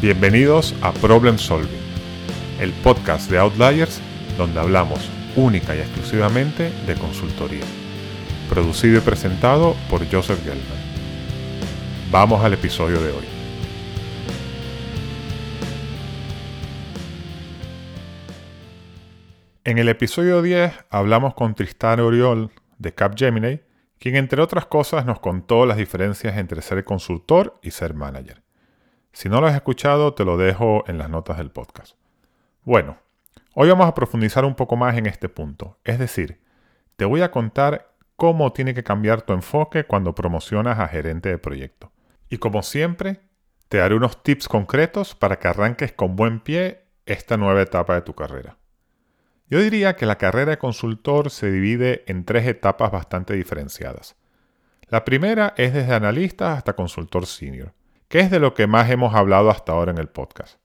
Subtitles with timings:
[0.00, 1.80] Bienvenidos a Problem Solving,
[2.60, 4.00] el podcast de Outliers
[4.36, 7.64] donde hablamos única y exclusivamente de consultoría.
[8.48, 10.62] Producido y presentado por Joseph Gelman.
[12.12, 13.24] Vamos al episodio de hoy.
[19.64, 23.62] En el episodio 10 hablamos con Tristán Oriol de Capgemini,
[23.98, 28.47] quien entre otras cosas nos contó las diferencias entre ser consultor y ser manager.
[29.18, 31.96] Si no lo has escuchado, te lo dejo en las notas del podcast.
[32.62, 32.98] Bueno,
[33.52, 35.76] hoy vamos a profundizar un poco más en este punto.
[35.82, 36.40] Es decir,
[36.94, 41.38] te voy a contar cómo tiene que cambiar tu enfoque cuando promocionas a gerente de
[41.38, 41.90] proyecto.
[42.30, 43.18] Y como siempre,
[43.68, 48.02] te daré unos tips concretos para que arranques con buen pie esta nueva etapa de
[48.02, 48.58] tu carrera.
[49.50, 54.14] Yo diría que la carrera de consultor se divide en tres etapas bastante diferenciadas.
[54.86, 57.72] La primera es desde analista hasta consultor senior
[58.08, 60.58] que es de lo que más hemos hablado hasta ahora en el podcast.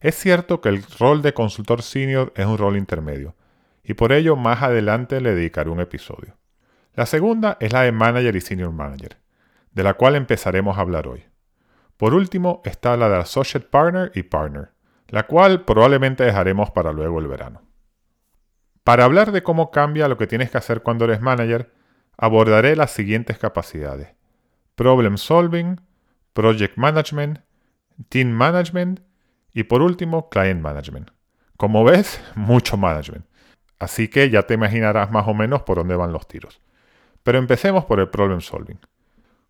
[0.00, 3.34] Es cierto que el rol de consultor senior es un rol intermedio,
[3.82, 6.36] y por ello más adelante le dedicaré un episodio.
[6.94, 9.16] La segunda es la de manager y senior manager,
[9.72, 11.24] de la cual empezaremos a hablar hoy.
[11.96, 14.70] Por último está la de associate partner y partner,
[15.08, 17.62] la cual probablemente dejaremos para luego el verano.
[18.84, 21.72] Para hablar de cómo cambia lo que tienes que hacer cuando eres manager,
[22.16, 24.14] abordaré las siguientes capacidades.
[24.74, 25.80] Problem solving,
[26.38, 27.40] Project Management,
[28.10, 29.00] Team Management
[29.52, 31.10] y por último Client Management.
[31.56, 33.26] Como ves, mucho management.
[33.80, 36.60] Así que ya te imaginarás más o menos por dónde van los tiros.
[37.24, 38.78] Pero empecemos por el problem solving.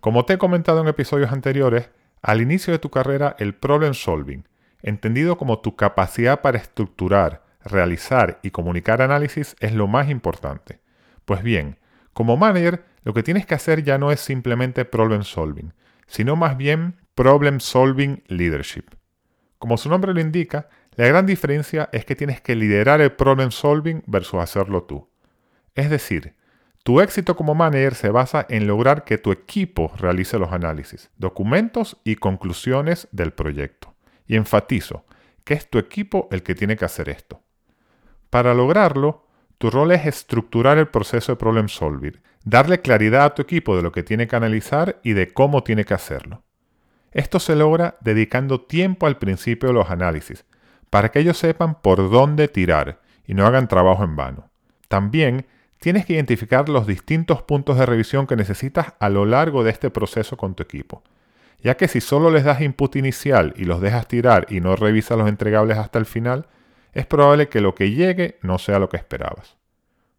[0.00, 1.88] Como te he comentado en episodios anteriores,
[2.20, 4.46] al inicio de tu carrera el problem solving,
[4.82, 10.80] entendido como tu capacidad para estructurar, realizar y comunicar análisis, es lo más importante.
[11.24, 11.78] Pues bien,
[12.12, 15.72] como manager, lo que tienes que hacer ya no es simplemente problem solving,
[16.06, 18.84] sino más bien Problem Solving Leadership.
[19.58, 23.50] Como su nombre lo indica, la gran diferencia es que tienes que liderar el problem
[23.50, 25.08] solving versus hacerlo tú.
[25.74, 26.34] Es decir,
[26.82, 31.96] tu éxito como manager se basa en lograr que tu equipo realice los análisis, documentos
[32.04, 33.94] y conclusiones del proyecto.
[34.26, 35.04] Y enfatizo
[35.44, 37.42] que es tu equipo el que tiene que hacer esto.
[38.30, 39.26] Para lograrlo,
[39.58, 43.82] tu rol es estructurar el proceso de problem solving darle claridad a tu equipo de
[43.82, 46.42] lo que tiene que analizar y de cómo tiene que hacerlo.
[47.12, 50.44] Esto se logra dedicando tiempo al principio de los análisis,
[50.90, 54.50] para que ellos sepan por dónde tirar y no hagan trabajo en vano.
[54.88, 55.46] También
[55.78, 59.90] tienes que identificar los distintos puntos de revisión que necesitas a lo largo de este
[59.90, 61.02] proceso con tu equipo,
[61.62, 65.16] ya que si solo les das input inicial y los dejas tirar y no revisas
[65.16, 66.46] los entregables hasta el final,
[66.92, 69.56] es probable que lo que llegue no sea lo que esperabas.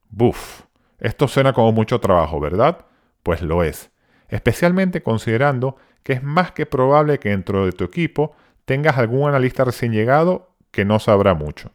[0.09, 0.63] Buf.
[0.99, 2.85] Esto suena como mucho trabajo, ¿verdad?
[3.23, 3.91] Pues lo es,
[4.29, 8.35] especialmente considerando que es más que probable que dentro de tu equipo
[8.65, 11.71] tengas algún analista recién llegado que no sabrá mucho.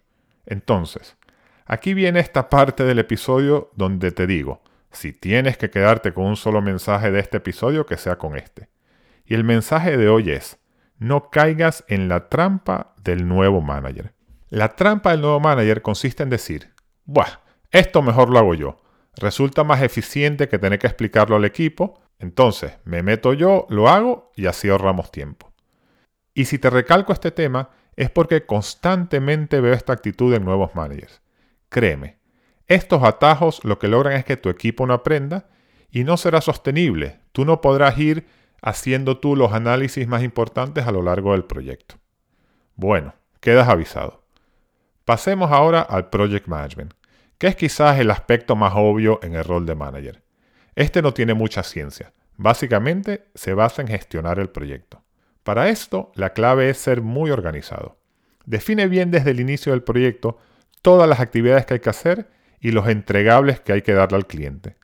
[0.47, 1.17] Entonces,
[1.67, 6.37] aquí viene esta parte del episodio donde te digo, si tienes que quedarte con un
[6.37, 8.69] solo mensaje de este episodio, que sea con este.
[9.25, 10.59] Y el mensaje de hoy es,
[10.99, 14.13] no caigas en la trampa del nuevo manager.
[14.49, 16.73] La trampa del nuevo manager consiste en decir,
[17.05, 18.81] Buah, esto mejor lo hago yo
[19.17, 22.01] resulta más eficiente que tener que explicarlo al equipo.
[22.19, 25.53] Entonces, me meto yo, lo hago y así ahorramos tiempo.
[26.35, 31.23] Y si te recalco este tema, es porque constantemente veo esta actitud en nuevos managers.
[31.69, 32.19] Créeme,
[32.67, 35.49] estos atajos lo que logran es que tu equipo no aprenda
[35.91, 37.21] y no será sostenible.
[37.33, 38.27] Tú no podrás ir
[38.63, 41.97] haciendo tú los análisis más importantes a lo largo del proyecto.
[42.77, 44.25] Bueno, quedas avisado.
[45.05, 46.95] Pasemos ahora al Project Management
[47.41, 50.23] que es quizás el aspecto más obvio en el rol de manager.
[50.75, 55.03] Este no tiene mucha ciencia, básicamente se basa en gestionar el proyecto.
[55.43, 57.99] Para esto, la clave es ser muy organizado.
[58.45, 60.37] Define bien desde el inicio del proyecto
[60.83, 62.29] todas las actividades que hay que hacer
[62.61, 64.77] y los entregables que hay que darle al cliente.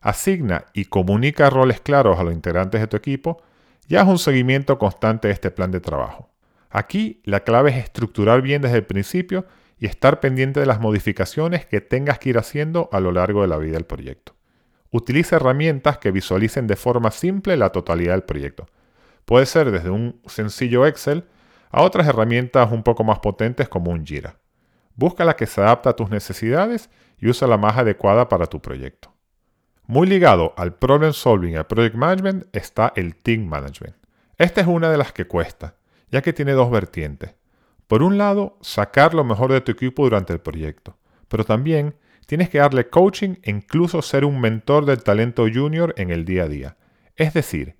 [0.00, 3.40] Asigna y comunica roles claros a los integrantes de tu equipo
[3.86, 6.28] y haz un seguimiento constante de este plan de trabajo.
[6.70, 9.46] Aquí la clave es estructurar bien desde el principio
[9.80, 13.48] y estar pendiente de las modificaciones que tengas que ir haciendo a lo largo de
[13.48, 14.36] la vida del proyecto.
[14.90, 18.66] Utiliza herramientas que visualicen de forma simple la totalidad del proyecto.
[19.24, 21.24] Puede ser desde un sencillo Excel
[21.70, 24.36] a otras herramientas un poco más potentes como un Jira.
[24.96, 28.60] Busca la que se adapta a tus necesidades y usa la más adecuada para tu
[28.60, 29.14] proyecto.
[29.86, 33.96] Muy ligado al problem solving y al project management está el team management.
[34.36, 35.76] Esta es una de las que cuesta,
[36.10, 37.34] ya que tiene dos vertientes.
[37.90, 40.96] Por un lado, sacar lo mejor de tu equipo durante el proyecto,
[41.26, 46.10] pero también tienes que darle coaching e incluso ser un mentor del talento junior en
[46.10, 46.76] el día a día.
[47.16, 47.74] Es decir,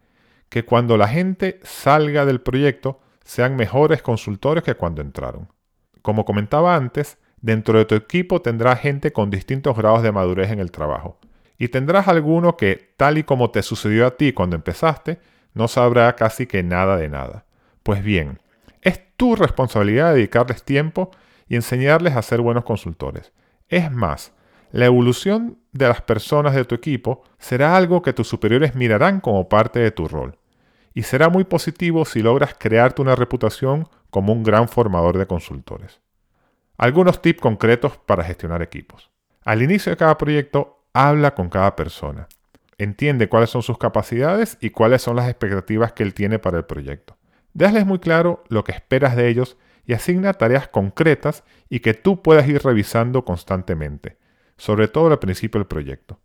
[0.49, 5.47] que cuando la gente salga del proyecto, sean mejores consultores que cuando entraron.
[6.03, 10.59] Como comentaba antes, dentro de tu equipo tendrás gente con distintos grados de madurez en
[10.59, 11.21] el trabajo.
[11.57, 15.21] Y tendrás alguno que, tal y como te sucedió a ti cuando empezaste,
[15.55, 17.45] no sabrá casi que nada de nada.
[17.85, 18.41] Pues bien,
[19.21, 21.11] tu responsabilidad dedicarles tiempo
[21.47, 23.35] y enseñarles a ser buenos consultores.
[23.69, 24.33] Es más,
[24.73, 29.47] la evolución de las personas de tu equipo será algo que tus superiores mirarán como
[29.51, 30.39] parte de tu rol.
[30.95, 36.01] Y será muy positivo si logras crearte una reputación como un gran formador de consultores.
[36.79, 39.11] Algunos tips concretos para gestionar equipos.
[39.45, 42.27] Al inicio de cada proyecto, habla con cada persona.
[42.79, 46.65] Entiende cuáles son sus capacidades y cuáles son las expectativas que él tiene para el
[46.65, 47.20] proyecto.
[47.55, 52.23] Déjales muy claro lo que esperas de ellos y asigna tareas concretas y que tú
[52.23, 54.19] puedas ir revisando constantemente,
[54.57, 56.21] sobre todo al principio del proyecto.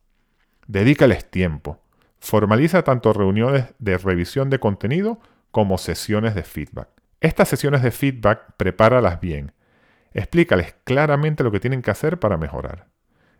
[0.67, 1.81] Dedícales tiempo.
[2.19, 5.19] Formaliza tanto reuniones de revisión de contenido
[5.51, 6.89] como sesiones de feedback.
[7.21, 9.51] Estas sesiones de feedback prepáralas bien.
[10.13, 12.87] Explícales claramente lo que tienen que hacer para mejorar.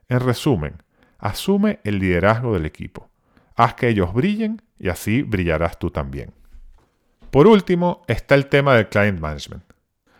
[0.08, 0.84] En resumen,
[1.18, 3.10] asume el liderazgo del equipo.
[3.56, 6.34] Haz que ellos brillen y así brillarás tú también.
[7.36, 9.66] Por último, está el tema del client management.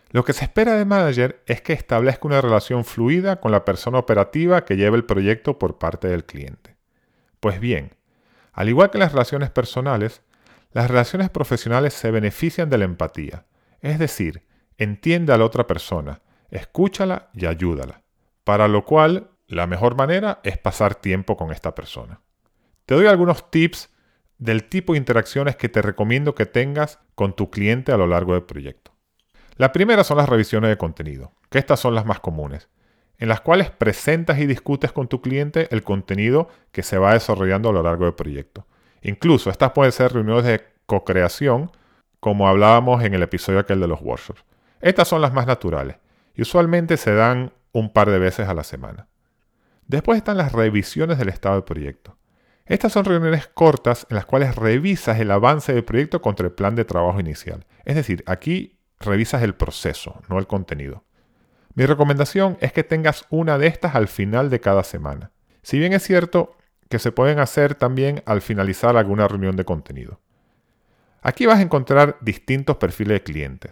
[0.10, 4.00] Lo que se espera de manager es que establezca una relación fluida con la persona
[4.00, 6.76] operativa que lleva el proyecto por parte del cliente.
[7.40, 7.96] Pues bien,
[8.52, 10.24] al igual que las relaciones personales,
[10.74, 13.46] las relaciones profesionales se benefician de la empatía,
[13.80, 14.46] es decir,
[14.78, 16.20] entiende a la otra persona,
[16.50, 18.02] escúchala y ayúdala,
[18.44, 22.20] para lo cual la mejor manera es pasar tiempo con esta persona.
[22.86, 23.94] Te doy algunos tips
[24.38, 28.34] del tipo de interacciones que te recomiendo que tengas con tu cliente a lo largo
[28.34, 28.92] del proyecto.
[29.58, 32.68] La primera son las revisiones de contenido, que estas son las más comunes,
[33.18, 37.70] en las cuales presentas y discutes con tu cliente el contenido que se va desarrollando
[37.70, 38.68] a lo largo del proyecto.
[39.02, 41.72] Incluso estas pueden ser reuniones de co-creación,
[42.20, 44.44] como hablábamos en el episodio aquel de los workshops.
[44.81, 45.98] Estas son las más naturales
[46.36, 49.08] y usualmente se dan un par de veces a la semana.
[49.88, 52.18] Después están las revisiones del estado del proyecto.
[52.66, 56.76] Estas son reuniones cortas en las cuales revisas el avance del proyecto contra el plan
[56.76, 57.66] de trabajo inicial.
[57.86, 61.04] Es decir, aquí revisas el proceso, no el contenido.
[61.76, 65.32] Mi recomendación es que tengas una de estas al final de cada semana.
[65.62, 66.56] Si bien es cierto
[66.90, 70.20] que se pueden hacer también al finalizar alguna reunión de contenido.
[71.22, 73.72] Aquí vas a encontrar distintos perfiles de clientes.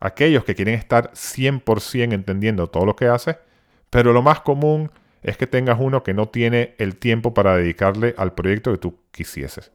[0.00, 3.36] Aquellos que quieren estar 100% entendiendo todo lo que haces,
[3.90, 4.90] pero lo más común
[5.22, 8.98] es que tengas uno que no tiene el tiempo para dedicarle al proyecto que tú
[9.10, 9.72] quisieses.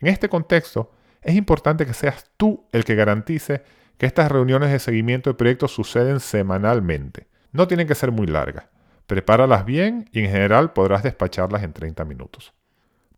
[0.00, 0.92] En este contexto,
[1.22, 3.62] es importante que seas tú el que garantice
[3.98, 7.28] que estas reuniones de seguimiento de proyectos suceden semanalmente.
[7.52, 8.66] No tienen que ser muy largas.
[9.06, 12.52] Prepáralas bien y en general podrás despacharlas en 30 minutos.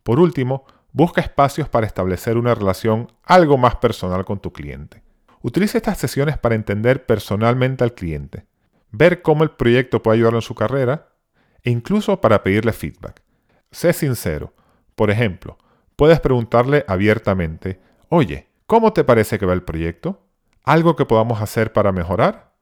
[0.03, 5.03] Por último, busca espacios para establecer una relación algo más personal con tu cliente.
[5.43, 8.47] Utiliza estas sesiones para entender personalmente al cliente,
[8.91, 11.09] ver cómo el proyecto puede ayudarlo en su carrera
[11.71, 13.23] incluso para pedirle feedback.
[13.71, 14.55] Sé sincero.
[14.95, 15.59] Por ejemplo,
[15.97, 20.23] puedes preguntarle abiertamente, oye, ¿cómo te parece que va el proyecto?
[20.65, 22.53] ¿Algo que podamos hacer para mejorar?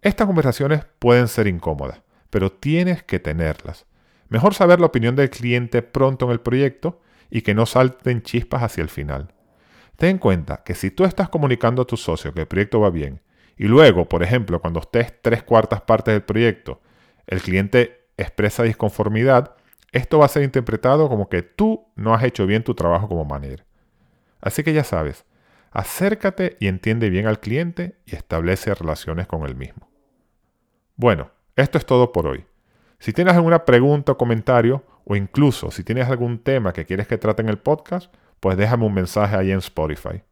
[0.00, 3.86] Estas conversaciones pueden ser incómodas, pero tienes que tenerlas.
[4.28, 8.62] Mejor saber la opinión del cliente pronto en el proyecto y que no salten chispas
[8.62, 9.32] hacia el final.
[9.96, 12.90] Ten en cuenta que si tú estás comunicando a tu socio que el proyecto va
[12.90, 13.20] bien
[13.56, 16.80] y luego, por ejemplo, cuando estés tres cuartas partes del proyecto,
[17.26, 19.54] el cliente expresa disconformidad,
[19.92, 23.24] esto va a ser interpretado como que tú no has hecho bien tu trabajo como
[23.24, 23.64] manager.
[24.40, 25.24] Así que ya sabes,
[25.72, 29.88] Acércate y entiende bien al cliente y establece relaciones con él mismo.
[30.96, 32.44] Bueno, esto es todo por hoy.
[32.98, 37.18] Si tienes alguna pregunta o comentario, o incluso si tienes algún tema que quieres que
[37.18, 40.22] trate en el podcast, pues déjame un mensaje ahí en Spotify.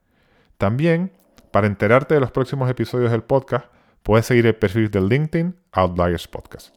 [0.59, 1.11] También,
[1.51, 3.67] para enterarte de los próximos episodios del podcast,
[4.03, 6.77] puedes seguir el perfil de LinkedIn Outliers Podcast.